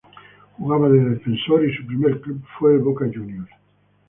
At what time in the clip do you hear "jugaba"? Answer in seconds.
0.57-0.89